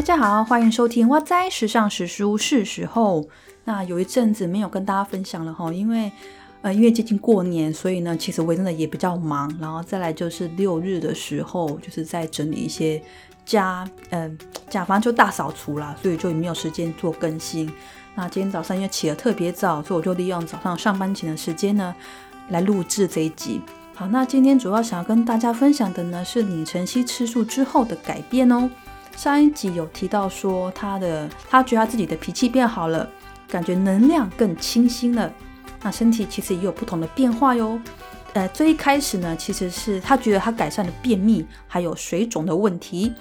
[0.00, 3.28] 大家好，欢迎收听哇哉时尚时书是时候。
[3.64, 6.10] 那有一阵子没有跟大家分享了哈，因为
[6.62, 9.54] 呃因为接近过年，所以呢其实我真的也比较忙。
[9.60, 13.02] 然后再来就是六日的时候，就是在整理一些
[13.44, 14.38] 家，嗯
[14.70, 17.70] 家，反正就大扫除啦，所以就也没有时间做更新。
[18.14, 21.94] 那今天早上因为起得特别早，所以我就利用早上上班前的时间呢
[22.48, 23.60] 来录制这一集。
[23.94, 28.70] 好，那今天主要想要跟大家分享的呢是李晨曦吃素之后的改变哦。
[29.20, 33.06] 上一集有提到说他的，他觉得他自己的脾气变好了，
[33.48, 35.30] 感觉能量更清新了。
[35.82, 37.78] 那身体其实也有不同的变化哟。
[38.32, 43.12] 呃，最一开始呢，其实是他觉得他改善了便秘还有水肿的问题。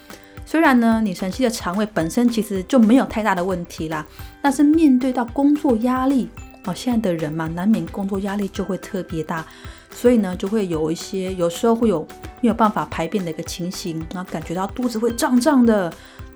[0.46, 4.06] 虽然呢，李晨曦的肠胃本身其实就没有太大的问题啦，
[4.42, 6.30] 但是面对到工作压力，
[6.64, 9.46] 哦，现在的人嘛，难免工作压力就会特别大。
[9.92, 12.08] 所以呢，就会有一些，有时候会有
[12.42, 15.92] 没有办法排便的一个情形，然后感觉到肚子会胀胀的，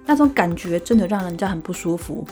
[0.06, 2.26] 那种感觉真的让人家很不舒服。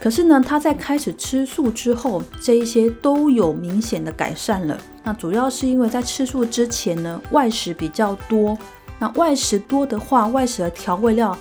[0.00, 4.78] 可是呢，他在开始吃素之后，这一些都有明显的改善了。
[5.02, 8.56] 那主要是因为在吃素之前呢，外食比较多。
[9.00, 11.36] 那外食多的话，外食的调味料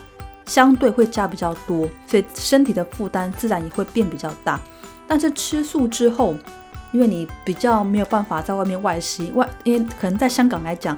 [0.45, 4.60] 相对会加比较多，所以身体的负担自然也会变比较大。
[5.08, 6.36] 但是吃素之后，
[6.92, 10.98] 因为你比较没有办法在外面外食，外因为可能在香港来讲，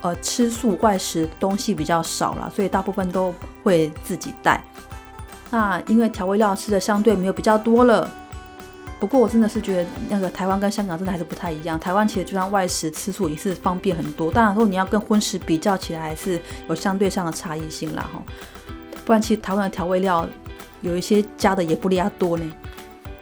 [0.00, 4.62] 呃，吃素外食东西比较少了，所以大部分都会自己带。
[5.50, 8.10] 那因为调味料吃的相对没有比较多了。
[8.98, 11.78] 不过我真的是觉得那个台湾跟香港真的还是不太一样。
[11.78, 18.22] 台湾其实就算外食吃素也是方便很多，当然如果你要跟荤食比较起来，还是有相对上的差异性啦哈。
[19.04, 20.26] 不然其实台湾的调味料
[20.80, 22.52] 有一些加的也不利亚多呢。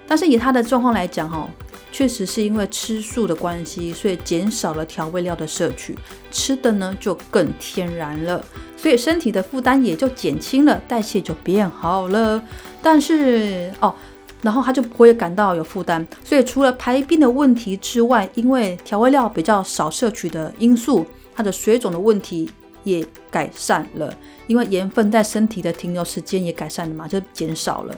[0.06, 1.48] 但是以他的状况来讲哈。
[1.94, 5.96] 确实是因为吃素的关系，所以减少了调味料的摄取，
[6.28, 8.44] 吃的呢就更天然了，
[8.76, 12.42] 所以身体的负担也就减轻了，代谢就变好了。
[12.82, 13.94] 但是哦，
[14.42, 22.50] 然后他就不会感到有负担，所以除了排便的问题之外，因为调味料比较少摄取的因素，他的水肿的问题
[22.82, 24.12] 也改善了，
[24.48, 27.96] 因为盐分在身体的停留时间也改善了嘛，就减少了。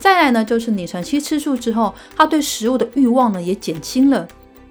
[0.00, 4.26] 再来呢，就是你长期吃素之后，他对食物的欲望呢也减轻了。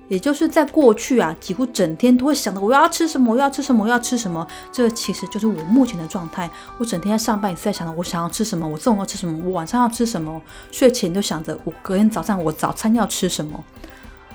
[0.08, 4.46] 也就是在过去啊，几乎整天都会想着我要吃什么，我要吃什么，我要吃什么。
[4.72, 6.50] 这其实就是我目前的状态。
[6.80, 10.42] 我整天在上班也是在想着我想要吃什么，我中午要吃什么，我晚上要吃什么，
[10.72, 13.64] 睡前就想着我隔天早上我早餐要吃什么。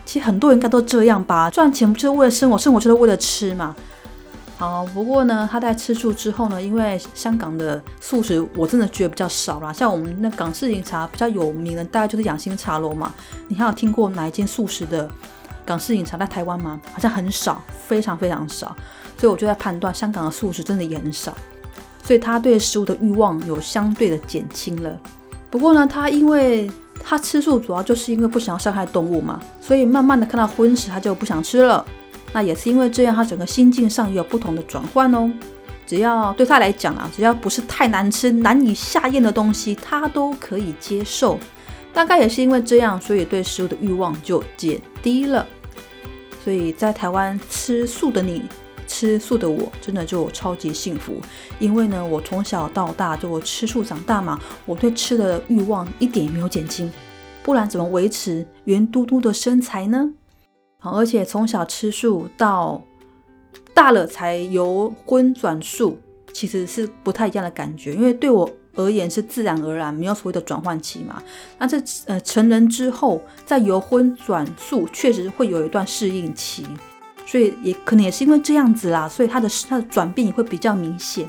[0.05, 3.75] 其实很多人应该都这样吧，赚钱不就是为了生活，生活就是为了吃嘛。
[4.57, 9.73] 好，不过呢，他在吃素之后呢，因为香港的素食我真的觉得比较少啦。
[9.73, 13.13] 像我们那港式饮茶比较有名的，大概就是养心茶楼嘛。
[13.49, 15.11] 你还有听过哪一间素食的
[15.67, 16.81] 港式饮茶在台湾吗？
[16.93, 18.75] 好像很少，非常非常少。
[19.19, 21.35] 所以我就在判断，香港的素食真的也很少。
[22.05, 24.97] 所以他对食物的欲望有相对的减轻了。
[25.51, 26.71] 不过呢，他因为
[27.03, 31.85] 他吃素主要就是因为不想要伤害动物嘛，所以慢慢的看到荤食他就不想吃了。
[32.35, 35.33] 那也是因为这样，他整个心境上也有不同的转换哦。
[35.87, 41.39] 只要对他来讲啊，只要不是太难吃、难以下咽的东西，他都可以接受。
[41.93, 45.47] 大概也是因为这样，所以对食物的欲望就减低了。
[46.43, 48.43] 所以在台湾吃素的你，
[48.89, 51.21] 吃素的我，真的就超级幸福。
[51.61, 56.93] 因为呢，我从小到大就吃素长大嘛，我对吃的欲望一点也没有减轻。
[57.43, 60.11] 不然怎么维持圆嘟嘟的身材呢？
[60.93, 62.83] 而且从小吃素到
[63.73, 65.99] 大了才由荤转素，
[66.33, 67.95] 其实是不太一样的感觉。
[67.95, 71.23] 因为对我而言是自然而然，没有所谓的转换期嘛。
[71.59, 76.67] 那这呃成人之后再由荤转素，确实会有一段适应期，
[77.25, 81.29] 所以也可能也是因为这样子啦，所以他的他的转变也会比较明显。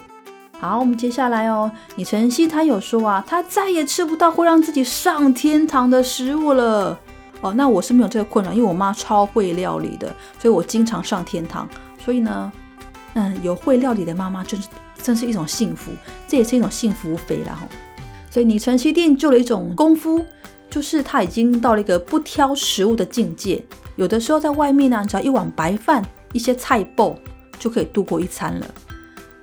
[0.59, 6.99] 好，我们接下来哦，李晨曦他有说啊，他再也吃不到会让自己上天堂的食物了。
[7.45, 10.07] 哦，那我是没有这个困扰，因为我妈超会料理的，
[10.39, 11.69] 所以我经常上天堂。
[12.03, 12.51] 所以呢，
[13.13, 14.67] 嗯，有会料理的妈妈，真是
[14.97, 15.91] 真是一种幸福，
[16.27, 17.67] 这也是一种幸福肥了哈。
[18.31, 20.25] 所以你晨曦店就了一种功夫，
[20.71, 23.63] 就是他已经到了一个不挑食物的境界。
[23.95, 26.03] 有的时候在外面呢，只要一碗白饭、
[26.33, 27.15] 一些菜爆
[27.59, 28.65] 就可以度过一餐了。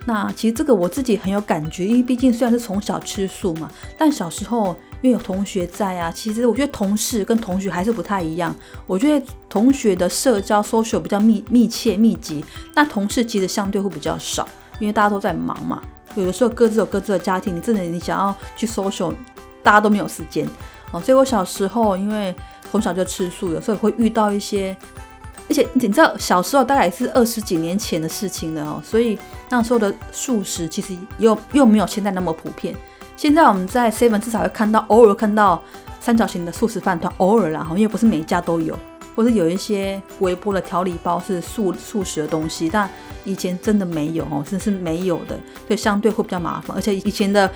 [0.04, 4.74] 那其实这个我自己很有感觉，因为毕竟虽然是从小吃素嘛，但小时候。
[5.02, 8.54] 因为有同学在啊，其实我觉得同事跟同学还是不太一样。
[8.86, 12.44] 我觉得同学的社交 social 比较密密切密集，
[12.74, 15.82] 那同事其实相对会比较少，因为大家都在忙嘛。
[16.14, 19.12] 有的时候各自有各自的家庭，你真的你想要去 social，
[19.62, 20.46] 大家都没有时间
[20.92, 21.00] 哦。
[21.00, 22.34] 所以我小时候因为
[22.70, 24.76] 从小就吃素，有时候会遇到一些，
[25.48, 29.18] 而且你知道小时候大概是二十几年前的事情了哦，所以
[29.48, 32.72] 那时候的素食其实又又没有现在那么普遍。
[33.22, 35.62] 现在我们在 Seven 至少会看到，偶尔看到
[36.00, 38.76] 三角形的素食饭团，偶尔啦，因为不是每一家都有，
[39.14, 42.90] 或是有一些微波的调理包是素素食的东西，但
[43.22, 45.38] 以前真的没有哦，真是没有的，
[45.68, 47.48] 所以相对会比较麻烦，而且以前的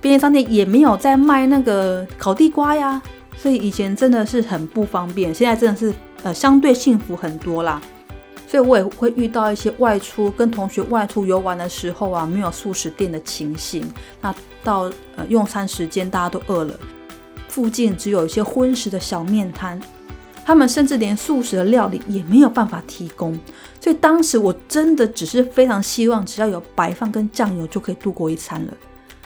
[0.00, 3.02] 便利商店也没有在卖那个烤地瓜呀，
[3.36, 5.92] 所以以前真的是很不方便，现在真的是
[6.22, 7.78] 呃相对幸福很多啦。
[8.52, 13.82] 所以我也会遇到一些外出跟同学外出游玩的时候啊，没有素食店的情形。
[14.20, 16.78] 那到呃用餐时间，大家都饿了，
[17.48, 19.80] 附近只有一些荤食的小面摊，
[20.44, 23.40] 他们甚至连素食的料理也没有办法提供。
[23.80, 28.74] 所以当时我真的只是非常希望，只要有白饭跟酱油就可以度过一餐了。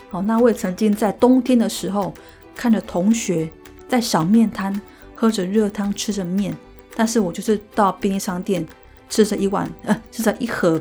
[0.08, 2.14] 好，那我也曾经在冬天的时候，
[2.54, 3.50] 看着同学
[3.88, 4.80] 在小面摊
[5.16, 6.56] 喝着热汤，吃着面，
[6.94, 8.64] 但是我就是到便利商店。
[9.08, 10.80] 吃着一碗， 呃，吃着一盒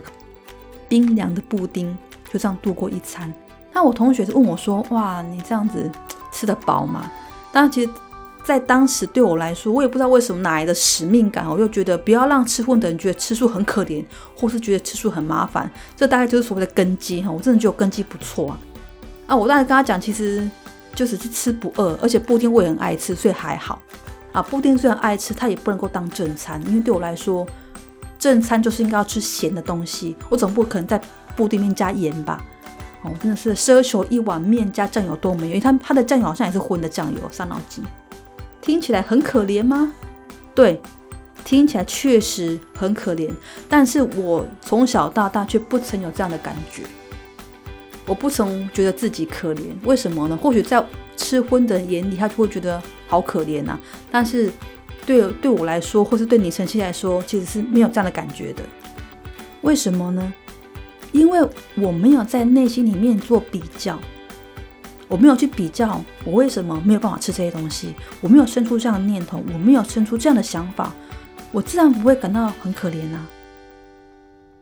[0.87, 1.97] 冰凉的布丁，
[2.31, 3.33] 就这样度过一餐。
[3.73, 5.89] 那我同学就问我说：“哇，你这样子
[6.31, 7.11] 吃得饱吗？”
[7.51, 7.91] 当然，其实，
[8.43, 14.03] 在当时对我来说，我也不知道为什么哪来的使命感，我就觉得不要让吃荤的人觉得吃素很可怜，
[14.35, 15.69] 或是觉得吃素很麻烦。
[15.95, 17.29] 这大概就是所谓的根基哈。
[17.31, 18.59] 我真的觉得根基不错啊。
[19.27, 20.49] 啊，我当时跟他讲，其实
[20.93, 23.81] 就只是吃不饿，而且布丁我也很爱吃，所以还好。
[24.31, 27.45] 啊，布丁虽然爱吃，它也不能够当正餐，因为对我来说。
[28.17, 30.99] 正餐就是应该要吃咸的东西，我总不可能在
[31.35, 32.43] 布丁面加盐吧？
[33.03, 37.83] 哦，真的是奢求一碗面加酱油都没有，因为它它的酱油好像也是荤的酱油，伤脑筋。
[38.61, 39.93] 听起来很可怜吗？
[40.55, 40.81] 对，
[41.43, 43.29] 听起来确实很可怜。
[43.69, 46.81] 但是我从小到大却不曾有这样的感觉，
[48.07, 49.61] 我不曾觉得自己可怜。
[49.83, 50.35] 为什么呢？
[50.35, 50.83] 或许在
[51.15, 53.77] 吃荤的眼里，他就会觉得好可怜呐。
[54.09, 54.51] 但是。
[55.05, 58.63] 对对我来说，或是对你晨曦来说，其实是没有这样的感觉的。
[59.61, 60.33] 为什么呢？
[61.11, 61.39] 因为
[61.75, 63.97] 我没有在内心里面做比较，
[65.07, 70.93] 我没有去比较我为什么没有办法吃这些东西，我没有生出这样的念头，我没有生出这样的想法，
[71.51, 73.25] 我自然不会感到很可怜啊。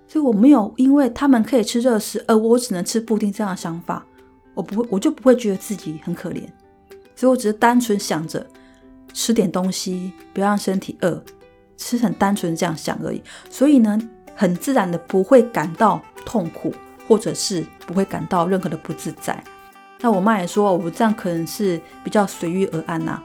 [0.08, 4.06] 所以我没有因为他们可以吃热食，而我只能吃布丁这样的想法，
[4.54, 6.44] 我不会，我就不会觉得自己很可怜。
[7.16, 8.46] 所以我只是单纯想着。
[9.14, 11.24] 吃点东西，不要让身体饿，
[11.78, 13.22] 是很单纯这样想而已。
[13.50, 13.98] 所以呢，
[14.36, 16.74] 很自然的不会感到痛苦，
[17.08, 19.42] 或者是不会感到任何的不自在。
[20.02, 23.22] 那我妈也说，我这样可能是比较随遇而安呐。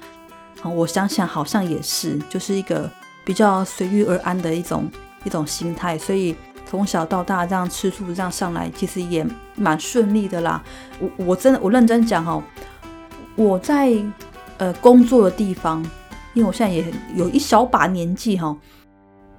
[0.63, 2.89] 啊，我想想好像也是，就是一个
[3.25, 4.89] 比较随遇而安的一种
[5.25, 5.99] 一种心态。
[5.99, 6.37] 所以
[6.67, 9.27] 从小到大这样吃素这样上来，其实也
[9.57, 10.63] 蛮顺利的啦。
[11.01, 12.43] 我我真的我认真讲哦，
[13.35, 13.93] 我在。
[14.59, 15.83] 呃，工作的地方，
[16.35, 16.85] 因为我现在也
[17.15, 18.57] 有一小把年纪哈，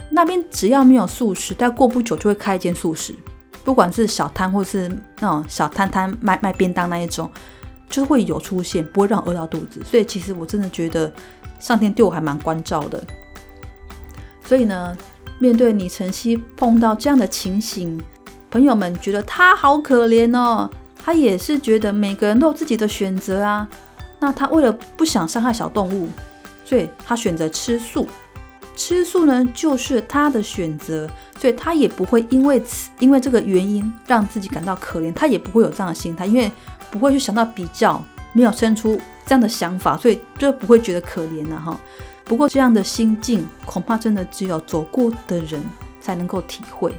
[0.09, 3.13] 那边只要没有素食，但过不久就会开一间素食，
[3.65, 4.87] 不管是小摊或是
[5.19, 7.29] 那种小摊摊卖卖便当那一种，
[7.89, 9.81] 就会有出现，不会让饿到肚子。
[9.83, 11.11] 所以其实我真的觉得
[11.59, 13.03] 上天对我还蛮关照的。
[14.45, 14.97] 所以呢，
[15.37, 18.01] 面对你晨曦碰到这样的情形，
[18.49, 23.67] 朋友们觉得他好可怜哦，他也是觉得每个人都有自己的选择啊。
[24.19, 26.09] 那他为了不想伤害小动物，
[26.65, 28.07] 所以他选择吃素。
[28.75, 36.49] 吃素呢，就是他的选择，所以他也不会因为此因为这个原因让自己感到可怜，他也不会有这样的心态，因为
[36.89, 41.77] 不会去想到比较，没有生出这样的想法，所以就不会觉得可怜了哈。
[42.23, 45.61] 不过这样的心境，恐怕真的只有走过的人
[45.99, 46.93] 才能够体会。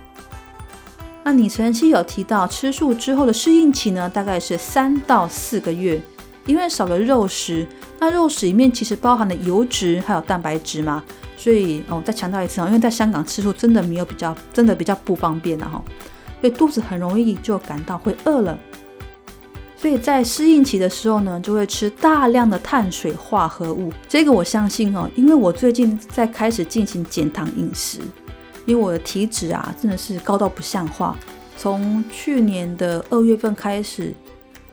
[1.22, 5.98] 那你晨曦有提到吃素之后的适应期呢，大概是三到四个月。
[6.50, 7.64] 因为少了肉食，
[8.00, 11.00] 那肉食里面其实包含了油脂还有蛋白质嘛，
[11.36, 15.80] 所以哦，再强调一次哦，因为在香港吃素真的没有比较，真的比较不方便的哈，
[16.40, 18.58] 所以肚子很容易就感到会饿了，
[19.76, 23.92] 所以在适应期的时候呢，就会吃大量的碳水化合物。
[24.08, 28.00] 这个我相信哦，因为我最近在开始进行减糖饮食，
[28.66, 31.16] 因为我的体脂啊真的是高到不像话，
[31.56, 34.12] 从去年的二月份开始。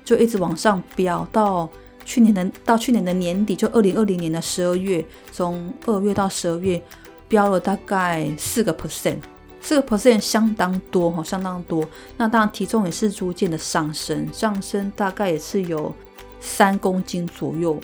[0.07, 1.67] 就一直往上飙，到
[2.05, 6.81] 去年的到去年的年底，就二零二零年的十二月，从二月到十二月，
[7.27, 9.17] 飙了大概四个 percent，
[9.59, 11.85] 四个 percent 相当多哈，相当多。
[12.15, 15.93] 那当然体重也是逐渐的上升，上升大概也是有
[16.39, 17.77] 三公斤左右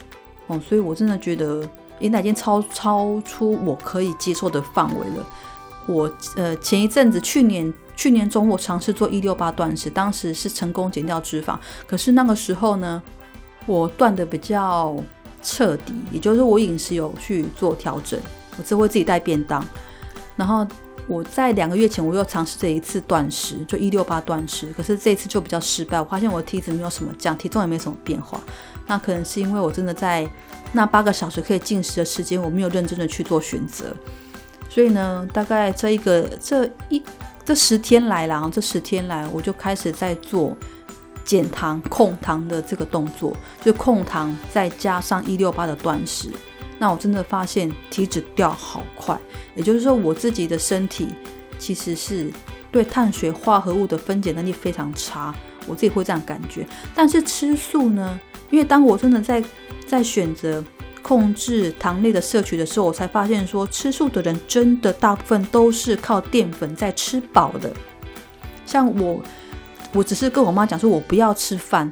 [0.48, 5.28] 哦，所以我真的觉得，也已经超超出我可以接受的范围了。
[5.88, 7.74] 我呃前一阵子去年。
[7.96, 11.58] 去年中我尝试做一六八断食，当时是成功减掉脂肪。
[11.88, 13.02] 可是那个时候呢，
[13.66, 14.96] 我断的比较
[15.42, 18.20] 彻底，也就是我饮食有去做调整，
[18.58, 19.66] 我只会自己带便当。
[20.36, 20.66] 然后
[21.08, 26.00] 我在两个月前我又尝试这一次断食，就一六八断食，可是这一次就比较失败。
[26.00, 28.40] 我发现我的体脂没有什么降，体重也没什么变化。
[28.88, 30.28] 那可能是因为我真的在
[30.72, 33.96] 那八个小时可以进食的时间，我没有认真的去做选择。
[34.70, 37.04] 所以呢，大概这一个这一
[37.46, 40.56] 这十天来啦，这十天来我就开始在做
[41.26, 46.30] 减糖控糖的这个动作，就控糖再加上一六八的断食。
[46.80, 49.18] 那我真的发现体脂掉好快，
[49.56, 51.10] 也就是说我自己的身体
[51.58, 52.32] 其实是
[52.72, 55.34] 对碳水化合物的分解能力非常差，
[55.68, 56.66] 我自己会这样感觉。
[56.96, 58.20] 但是吃素呢，
[58.50, 59.44] 因为当我真的在
[59.86, 60.64] 在选择
[61.04, 67.72] 控制糖类的摄取的时候，我才发现说吃素的人真的大部分都是靠淀粉在吃饱的。
[68.66, 69.22] 像我，
[69.94, 71.92] 我只是跟我妈讲说，我不要吃饭。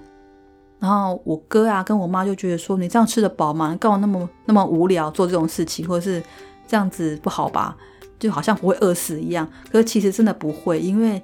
[0.80, 3.78] 然后我哥啊，跟我妈就觉得说，你这样吃得饱吗？
[3.80, 6.24] 干嘛那么那么无聊做这种事情，或者是
[6.68, 7.78] 这样子不好吧？
[8.18, 9.48] 就好像不会饿死一样。
[9.72, 11.22] 可是其实真的不会，因为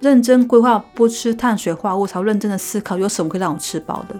[0.00, 4.14] 认真规划不吃碳水化合物，才认真的思考有什么可以让我吃饱的。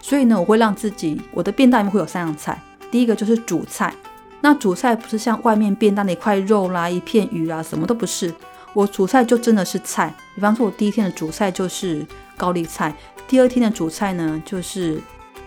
[0.00, 2.60] 所以呢，我会让自己我的便当里面会有三样菜。
[2.90, 3.92] 第一个就是主菜，
[4.40, 8.32] 那主菜不是像外面便当的一块肉啦、一片鱼啊，什么都不是。
[8.72, 10.14] 我主菜就真的是菜。
[10.34, 12.94] 比方说，我第一天的主菜就是高丽菜。
[13.26, 15.00] 第二天的主菜呢，就是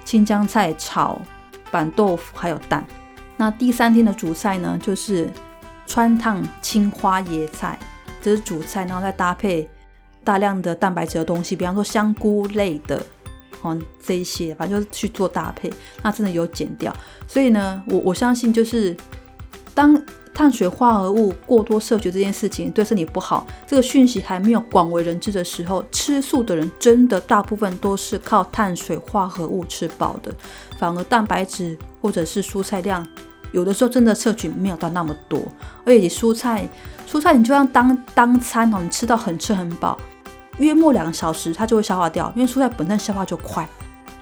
[0.04, 1.22] 青江菜炒
[1.72, 2.86] 板豆腐，还有蛋。
[3.38, 5.30] 那第三天的主菜呢，就是
[5.88, 7.80] 川烫青花椰菜，
[8.22, 9.70] 这是主菜，然后再搭配
[10.24, 13.02] 大量的蛋白质的东西，比方说香菇类的，
[13.62, 15.72] 哦，这一些，反正就是去做搭配。
[16.04, 16.96] 那真的有减掉，
[17.28, 18.96] 所以呢，我我相信就是
[19.74, 20.02] 当。
[20.32, 30.34] 碳水化合物过多摄取这件事情对身体不好，这个讯息还没有广为人知的时候，吃素的人真的大部分都是靠碳水化合物吃饱的，
[30.78, 33.06] 反而蛋白质或者是蔬菜量，
[33.52, 35.42] 有的时候真的摄取没有到那么多。
[35.84, 36.66] 而且蔬菜，
[37.06, 40.00] 蔬菜你就像当当餐哦，你吃到很吃很饱，
[40.60, 43.68] 约莫两个小时它就会消化掉，因为蔬菜本身消化就快，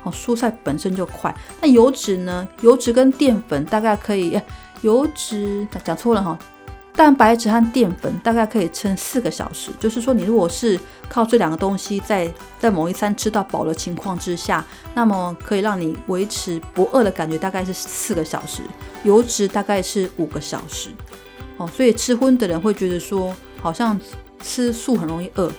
[0.04, 1.36] 哦，蔬菜本身就快。
[1.62, 2.48] 那油脂呢？
[2.62, 4.40] 油脂跟淀粉大概可以。
[4.82, 6.38] 油脂讲错了哈，
[6.96, 9.72] 蛋白质和淀粉大概可以撑四个小时。
[9.80, 10.80] 就是说，你如果是
[11.10, 14.64] 靠这两个东西在在某一餐吃到饱的情况之下，
[14.94, 18.62] 那么可以让你维持不饿的感觉，大概是四个小时。
[19.04, 20.92] 油脂大概是五个小时。
[21.58, 24.00] 哦，所以吃荤的人会觉得说，好像
[24.44, 25.52] 吃素很容易饿，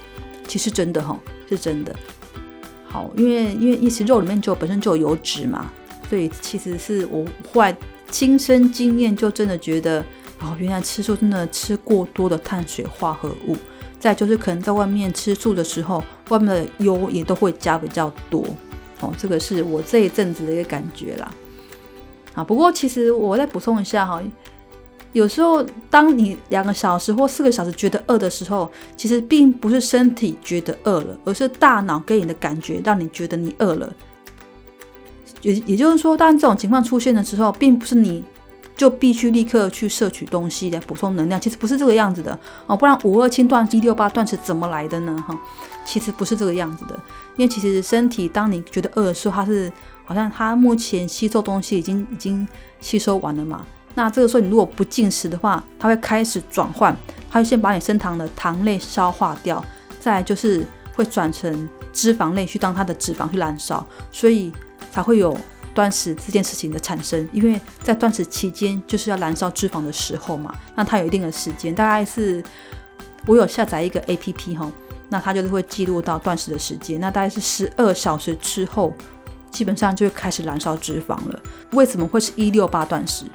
[0.49, 1.17] 其实真的哈，
[1.49, 1.95] 是真的。
[2.89, 5.71] 好，因为因为一些肉里面就本身就有油脂嘛，
[6.09, 7.77] 所以其实是我后来。
[8.11, 10.03] 亲身经验就真的觉得，
[10.41, 13.55] 哦，原来吃素真的吃过多的碳水化合物。
[14.01, 18.43] 再就是可能在外面吃素的时候，外面的油也都会加比较多。
[19.01, 21.31] 哦，这个是我这一阵子的一个感觉啦。
[22.33, 24.23] 啊，不过其实我再补充一下哈，
[25.13, 33.93] 有时候当你两个小时或四个小时觉得饿的时候，其实并不是身体觉得饿了，而是大脑给你的感觉让你觉得你饿了。
[35.43, 38.23] 也也就是说，当这种情况出现的时候，并不是你
[38.77, 42.77] 就必须立刻去摄取东西来补充能量，其实不是这个样子的哦。
[42.77, 45.25] 不然五二轻断一六八断食怎么来的呢？
[45.27, 45.35] 哈，
[45.85, 46.99] 其实不是这个样子的。
[47.37, 49.73] 因为其实身体当你觉得饿的时候，它是
[50.05, 52.47] 好像它目前吸收东西已经已经
[52.81, 53.65] 吸收完了嘛。
[53.95, 56.97] 那这个时候你如果不进食的话，它会开始转换，
[57.31, 59.65] 它会先把你升糖的糖类消化掉，
[60.01, 64.53] 再就是会转成脂肪类去当它的脂肪去燃烧，所以。
[64.91, 65.37] 才会有
[65.75, 72.43] 断食这件事情的产生，因为在断食期间就是要燃烧脂肪的时候嘛，那它有一定的时间，大概是
[73.27, 74.73] 我有下载一个 A P P 哈，
[75.11, 78.95] 那它就是会记录到断食的时间，那大概是十二小时之后，
[79.51, 81.39] 基本上就会开始燃烧脂肪了。
[81.73, 83.27] 为什么会是一六八断食？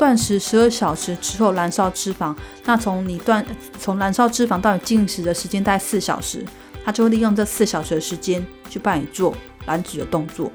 [0.00, 3.44] 断食十二小时之后燃烧脂肪，那从你断
[3.78, 6.42] 从燃烧脂肪到你进食的时间大概四小时，
[6.82, 9.34] 它就会利用这四小时的时间去帮你做
[9.66, 10.50] 燃脂的动作。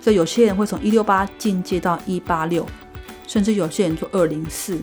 [0.00, 2.66] 所以有些人会从一六八进阶到一八六，
[3.28, 4.76] 甚至有些人做二零四，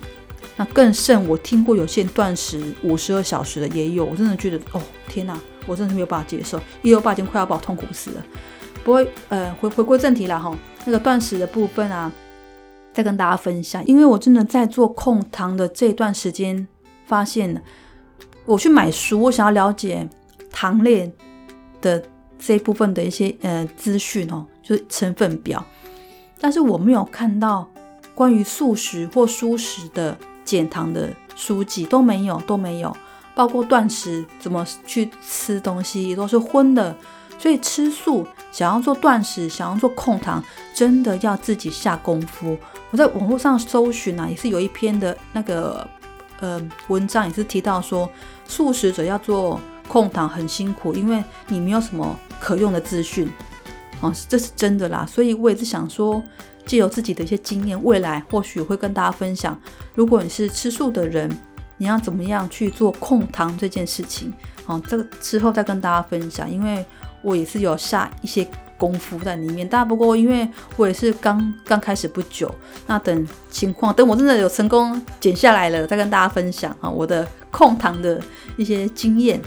[0.55, 1.27] 那更甚。
[1.27, 6.57] 我听过有些人断食五十二小时的也有，我真的觉得哦天哪，我真的是没有办法接受。
[6.81, 8.25] 一六八已经快要把我痛苦死了。
[8.81, 12.09] 不过呃，回回归正题了哈，那个断食的部分啊，
[12.95, 13.85] 再跟大家分享。
[13.85, 16.67] 因为我真的在做控糖的这段时间，
[17.05, 17.61] 发现
[18.45, 20.09] 我去买书，我想要了解
[20.49, 21.13] 糖类
[21.79, 22.03] 的
[22.39, 24.43] 这一部分的一些呃资讯哦。
[24.67, 25.63] 就是成分表，
[26.39, 27.69] 但是我没有看到
[28.15, 32.91] 关于素食或蔬食的减糖的书籍，都没有，都没有，
[33.35, 36.97] 包括断食怎么去吃东西也都是荤的，
[37.37, 38.25] 所以吃素
[38.55, 40.41] 想要做断食，想要做控糖，
[40.73, 42.57] 真的要自己下功夫。
[42.89, 45.85] 我在网络上搜寻啊，也是有一篇的那个
[46.39, 48.09] 呃文章也是提到说，
[48.47, 49.59] 素食者要做
[49.89, 53.29] 控糖很辛苦，因为你没有什么可用的资讯，
[53.99, 55.05] 哦，这是真的啦。
[55.05, 56.23] 所以我也是想说，
[56.65, 59.59] 借由自己的一些经验，未来或许会跟大家分享，
[59.95, 61.29] 如果你是吃素的人，
[61.75, 64.33] 你要怎么样去做控糖这件事情，
[64.65, 66.85] 哦，这个之后再跟大家分享，因为
[67.25, 68.47] 我也是有下一些。
[68.77, 72.53] 功夫在里面，但不过因为我也是刚刚开始不久，
[72.87, 78.21] 那等情况，等我真的有成功减下来了，再跟大家分享啊我的控糖的
[78.57, 79.41] 一些经验。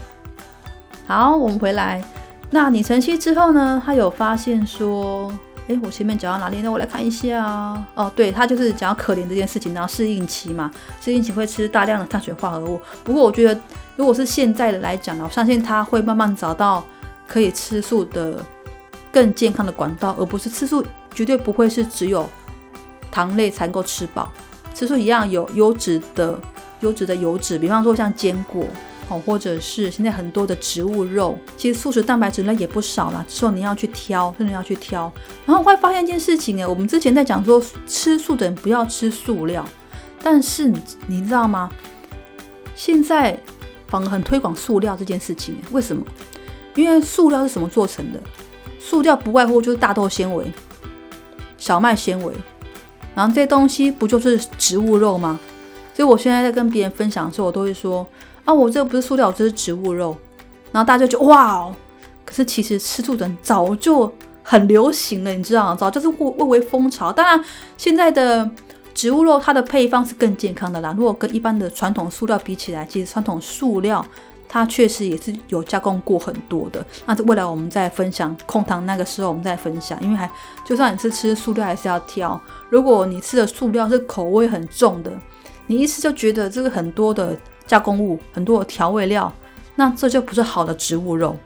[1.05, 2.03] 好，我们回来，
[2.49, 3.79] 那你晨曦之后呢？
[3.85, 5.31] 他有发现说，
[5.67, 6.63] 哎，我前面讲到哪里？
[6.63, 7.45] 那我来看一下
[7.93, 12.81] 哦，对他就是讲到可怜这件事情，然后适应期嘛，适应期会吃大量的碳水化合物。
[13.03, 13.61] 不过我觉得，
[13.95, 16.83] 如果是现在的来讲呢，我相信他会慢慢找到
[17.29, 18.43] 可以吃素的。
[19.11, 22.29] 更健康的管道，而不是吃素，绝对不会是只有
[23.09, 24.31] 糖类才能够吃饱。
[24.71, 26.39] 吃素一样有优质的、
[26.81, 28.67] 优质的油脂，比方说像坚果
[29.07, 33.25] 哦，或者是现在很多的植物肉，其实素食蛋白质类也不少啦。
[33.27, 35.11] 只有你要去挑，真的要去挑。
[35.43, 39.67] 然后会发现一件事情，哎，我们之前在讲说吃素的人不要吃塑料，
[40.21, 40.71] 但是
[41.07, 41.67] 你知道吗？
[42.75, 43.35] 现在
[43.87, 46.05] 反而很推广塑料这件事情，为什么？
[46.75, 48.19] 因为塑料是什么做成的？
[48.79, 50.51] 塑料不外乎就是大豆纤维、
[51.57, 52.33] 小麦纤维，
[53.13, 55.37] 然后这些东西不就是植物肉吗？
[55.93, 58.07] 所以我现在在跟别人分享的时候，我都会说
[58.45, 60.15] 啊，我这个不是塑料，这是植物肉。
[60.71, 61.75] 然后大家就哇哦，
[62.25, 64.11] 可是其实吃素的早就
[64.41, 65.75] 很流行了，你知道吗？
[65.75, 67.11] 早就是蔚蔚为风潮。
[67.11, 67.43] 当然，
[67.75, 68.49] 现在的
[68.93, 70.95] 植物肉它的配方是更健康的啦。
[70.97, 74.03] 如果跟一般的传统塑料比起来，其实传统塑料。
[74.51, 80.29] 它确实也是有加工过很多的，那未来我们再分享控糖那个时候我们再分享，因为还
[80.65, 85.11] 就算你是吃塑料还是要挑，如果你吃的塑料是口味很重的，
[85.67, 87.37] 你一吃就觉得这个很多的
[87.67, 89.31] 加工物，很多的调味料，
[89.75, 91.37] 那这就不是好的植物肉，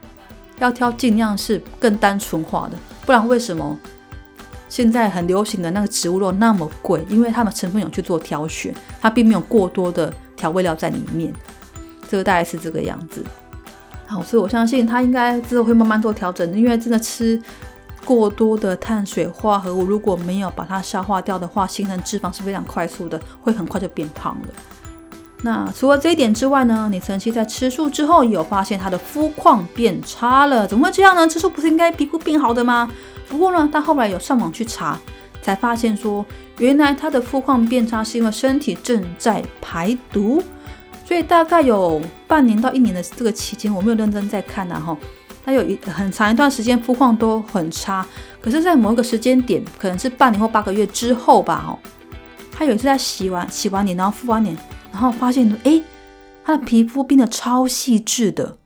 [0.58, 3.78] 要挑尽量是更单纯化的，不然为什么
[4.70, 7.04] 现在很流行的那个植物肉那么贵？
[7.10, 11.30] 因为它们成分有去做挑选，它并没有过多的调味料在里面。
[12.08, 13.24] 这个大概是这个样子，
[14.06, 17.40] 好，所以我相信他应该之后会慢慢做调整，因为真的吃
[18.04, 24.48] 过多的碳水化合物，如果没有把它消化掉的话，形成脂肪是非常快速的，会很快就变胖了。
[25.42, 31.28] 那除了这一点之外呢，你曾经在吃素之后有发现他的肤况变差了，怎么会这样呢？
[31.28, 32.90] 吃素不是应该皮肤变好的吗？
[33.28, 34.98] 不过呢，他后来有上网去查，
[35.42, 36.24] 才发现说，
[36.58, 40.42] 原来他的肤况变差是因为身体正在排毒。
[41.04, 44.96] 所以大概有半年到一年的这个期间，我没有认真在看呐哈。
[45.44, 48.06] 他有一很长一段时间肤况都很差，
[48.40, 51.76] 可是，在某一个时间点，可能是半年或八个月之后吧哦，
[52.50, 54.56] 他有一次在洗完洗完脸，然后敷完脸，
[54.90, 55.82] 然后发现哎，
[56.42, 58.56] 他的皮肤变得超细致的，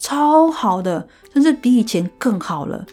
[0.00, 2.84] 超好的，甚至比以前更好了。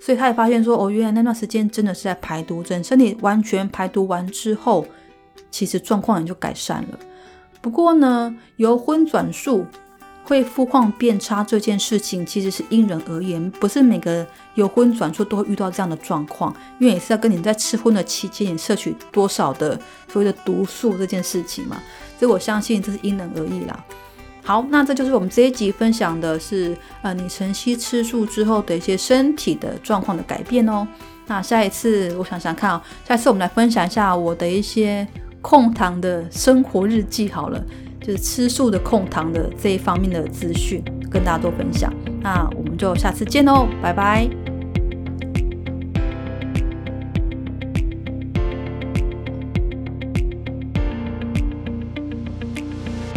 [0.00, 4.84] 所以他也发现说，哦，原来那段时间真的是在排毒，等身体完全排毒完之后，
[5.52, 6.98] 其实状况也就改善了。
[7.62, 9.64] 不过呢，由荤转素
[10.24, 16.52] 会肤况变差这件事情，其实是因人而异，不是每个由荤转素都会遇到这样的状况。
[16.80, 21.80] 因为也是要跟你在吃荤的期间，你摄取多少的所谓的毒素这件事情嘛，
[22.18, 23.84] 所以我相信这是因人而异啦。
[24.42, 30.84] 好，那这就是我们这一集分享的是，呃，你晨曦吃素之后的一些身体的状况的改变哦。
[31.26, 35.06] 那下一次我想想看啊，下一次我们来分享一下我的一些。
[35.42, 37.62] 控糖的生活日记好了，
[38.00, 41.92] 就是吃素的控糖的这一方面的资讯，跟大家多分享。
[42.22, 44.41] 那我们就下次见喽，拜拜。